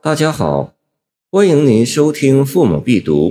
[0.00, 0.76] 大家好，
[1.28, 3.30] 欢迎您收听《父母必读》，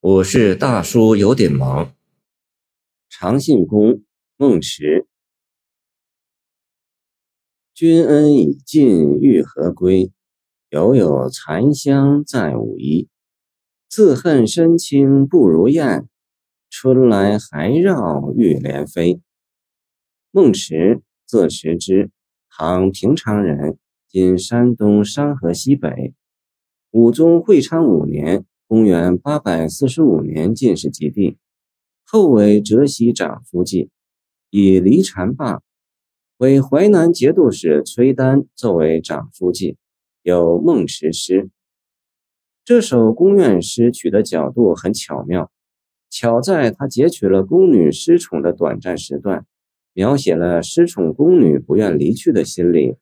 [0.00, 1.94] 我是大叔，有点忙。
[3.08, 4.02] 长信宫
[4.36, 5.06] 孟池，
[7.72, 10.10] 君恩已尽欲何归？
[10.68, 13.08] 犹有残香在舞衣。
[13.88, 16.08] 自恨深情不如燕，
[16.68, 19.20] 春来还绕玉帘飞。
[20.32, 22.10] 孟池，字池之，
[22.50, 23.78] 唐平昌人。
[24.12, 26.14] 今山东商河西北，
[26.90, 31.36] 武宗会昌五年（公元845年）进士及第，
[32.04, 33.88] 后为浙西长书记，
[34.50, 35.62] 以离禅罢，
[36.38, 39.76] 为淮南节度使崔丹作为长书记，
[40.22, 41.42] 有《孟池诗》。
[42.64, 45.52] 这首宫苑诗取的角度很巧妙，
[46.10, 49.46] 巧在他截取了宫女失宠的短暂时段，
[49.92, 52.96] 描写了失宠宫女不愿离去的心理。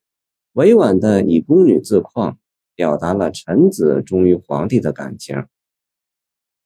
[0.59, 2.37] 委婉地以宫女自况，
[2.75, 5.47] 表达了臣子忠于皇帝的感情。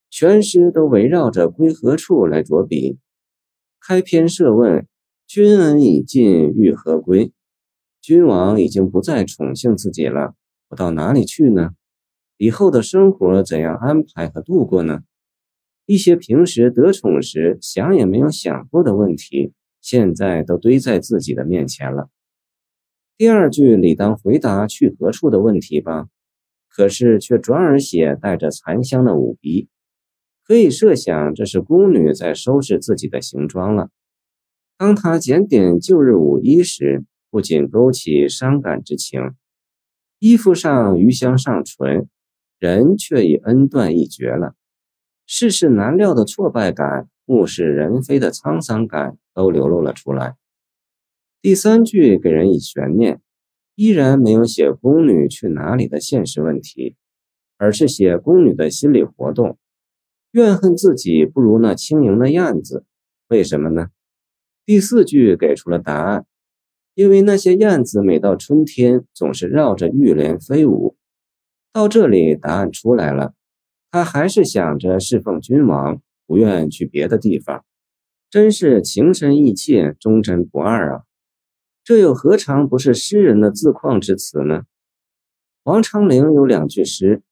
[0.08, 2.98] 全诗都围绕着归何处来着笔。
[3.78, 4.86] 开篇设问
[5.28, 6.24] ：“君恩已尽，
[6.56, 7.34] 欲何归？”
[8.00, 10.36] 君王已经不再宠幸自己了，
[10.70, 11.72] 我到哪里去呢？
[12.38, 15.00] 以后的生活怎样安排和度过呢？
[15.84, 22.08] 一些平时得宠时想也没有想过的问题，现在都堆在自己的面前了。
[23.18, 26.08] 第二句理当回答去何处的问题吧，
[26.68, 29.68] 可是却转而写带着残香的舞衣，
[30.44, 33.90] 可以设想这是宫女在收拾自己的行装了。
[34.76, 39.20] 当她检点旧日舞衣时，不仅勾起伤感之情，
[40.18, 42.08] 衣服上余香尚存，
[42.58, 44.54] 人却已恩断义绝了，
[45.26, 50.34] 世事难料的挫败感，物是人非的沧桑感都流露了出来。
[51.42, 53.20] 第三句给人以悬念，
[53.74, 56.94] 依然没有写宫女去哪里的现实问题，
[57.58, 59.58] 而是写宫女的心理活动，
[60.30, 62.84] 怨恨自己不如那轻盈的燕子。
[63.26, 63.88] 为什么呢？
[64.64, 66.26] 第四句给出了答案，
[66.94, 70.96] 因为那些燕子每到春天总是绕着玉莲飞舞。
[71.72, 73.34] 到这里，答案出来了，
[73.90, 77.64] 他还是想着侍奉君王，不愿去别的地方，
[78.30, 81.02] 真是情深意切，忠贞不二啊！
[81.84, 84.62] 这又何尝不是诗人的自况之词呢？
[85.64, 87.22] 王昌龄有两句诗：“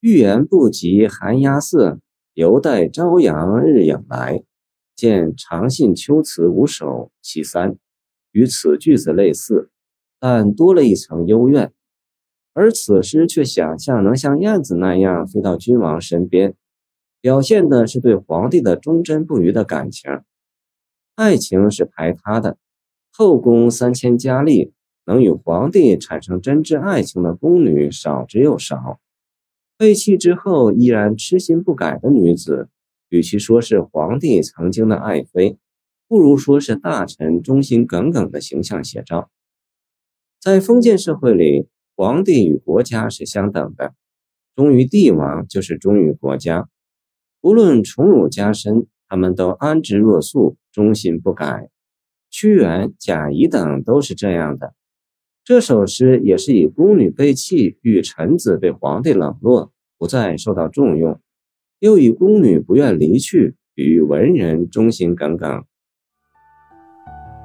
[0.00, 1.98] 欲言不及寒鸦色，
[2.34, 4.44] 犹待朝阳日影来。”
[4.94, 6.86] 见《长信秋词五首·
[7.22, 7.72] 其三》，
[8.32, 9.70] 与此句子类似，
[10.18, 11.72] 但多了一层幽怨。
[12.52, 16.56] 而此诗却想象能像燕子那样飞到君王身边，
[17.20, 20.22] 表现的是对皇帝的忠贞不渝的感情。
[21.14, 22.58] 爱情是排他的。
[23.20, 24.72] 后宫三千佳丽，
[25.04, 29.00] 能与皇帝产生真挚爱情的宫女少之又少。
[29.76, 32.68] 被弃之后依然痴心不改的女子，
[33.08, 35.58] 与其说是皇帝曾经的爱妃，
[36.06, 39.32] 不如说是大臣忠心耿耿的形象写照。
[40.40, 43.94] 在封建社会里，皇帝与国家是相等的，
[44.54, 46.68] 忠于帝王就是忠于国家。
[47.40, 51.68] 无论宠辱加深，他们都安之若素，忠心不改。
[52.30, 54.74] 屈原、贾谊等都是这样的。
[55.44, 61.18] 这首诗也是以宫女被弃，与臣子被皇帝冷落，不再受到重用，
[61.78, 65.64] 又以宫女不愿离去，比喻文人忠心耿耿。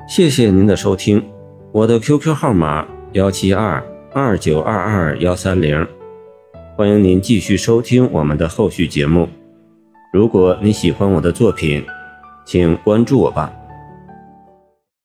[0.06, 1.24] 谢谢您的收听，
[1.72, 5.88] 我的 QQ 号码幺七二二九二二幺三零，
[6.76, 9.30] 欢迎您继续收听我们的后续节目。
[10.12, 11.86] 如果你喜欢我的作品，
[12.46, 13.63] 请关注我吧。